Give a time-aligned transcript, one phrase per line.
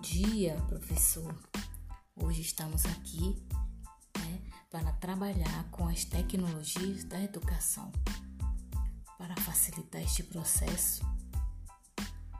[0.00, 1.34] dia, professor.
[2.14, 3.36] Hoje estamos aqui
[4.16, 7.90] né, para trabalhar com as tecnologias da educação.
[9.18, 11.04] Para facilitar este processo,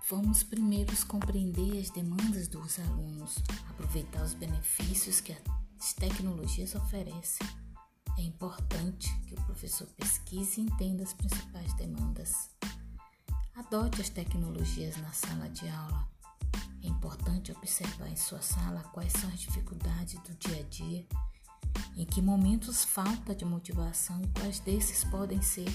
[0.08, 3.34] vamos primeiro compreender as demandas dos alunos,
[3.70, 7.44] aproveitar os benefícios que as tecnologias oferecem.
[8.16, 12.48] É importante que o professor pesquise e entenda as principais demandas.
[13.56, 16.15] Adote as tecnologias na sala de aula
[16.86, 21.06] é importante observar em sua sala quais são as dificuldades do dia a dia,
[21.96, 25.66] em que momentos falta de motivação e quais desses podem ser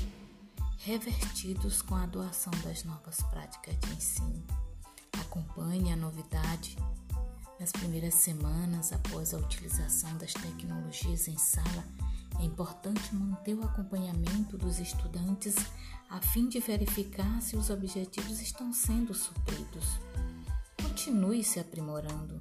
[0.78, 4.44] revertidos com a doação das novas práticas de ensino.
[5.20, 6.78] Acompanhe a novidade
[7.60, 11.84] nas primeiras semanas após a utilização das tecnologias em sala.
[12.40, 15.56] É importante manter o acompanhamento dos estudantes
[16.10, 20.00] a fim de verificar se os objetivos estão sendo supridos.
[21.04, 22.40] Continue se aprimorando.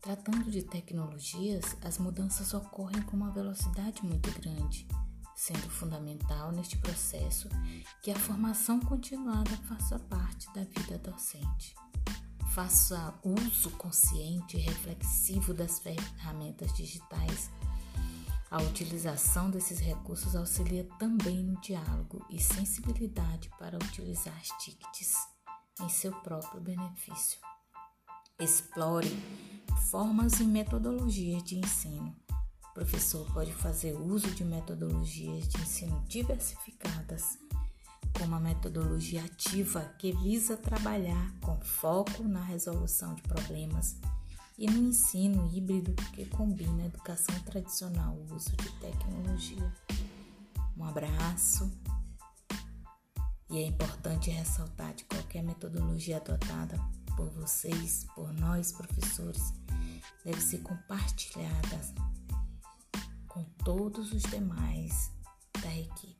[0.00, 4.84] Tratando de tecnologias, as mudanças ocorrem com uma velocidade muito grande,
[5.36, 7.48] sendo fundamental neste processo
[8.02, 11.76] que a formação continuada faça parte da vida docente.
[12.52, 17.48] Faça uso consciente e reflexivo das ferramentas digitais.
[18.50, 25.14] A utilização desses recursos auxilia também no diálogo e sensibilidade para utilizar as TICs
[25.80, 27.38] em seu próprio benefício.
[28.40, 29.06] Explore
[29.92, 32.12] formas e metodologias de ensino.
[32.68, 37.38] O professor pode fazer uso de metodologias de ensino diversificadas,
[38.18, 43.96] como a metodologia ativa, que visa trabalhar com foco na resolução de problemas,
[44.58, 49.72] e no ensino híbrido, que combina a educação tradicional o uso de tecnologia.
[50.76, 51.70] Um abraço.
[53.48, 56.80] E é importante ressaltar de qualquer metodologia adotada
[57.16, 59.52] por vocês, por nós professores,
[60.24, 61.80] deve ser compartilhada
[63.28, 65.10] com todos os demais
[65.60, 66.13] da equipe.